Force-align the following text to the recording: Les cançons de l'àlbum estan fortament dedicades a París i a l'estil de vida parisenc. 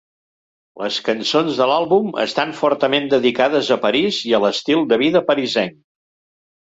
Les 0.83 0.95
cançons 1.09 1.59
de 1.59 1.67
l'àlbum 1.71 2.09
estan 2.23 2.53
fortament 2.61 3.05
dedicades 3.13 3.69
a 3.75 3.77
París 3.87 4.23
i 4.31 4.35
a 4.39 4.43
l'estil 4.47 4.85
de 4.95 4.99
vida 5.03 5.23
parisenc. 5.29 5.81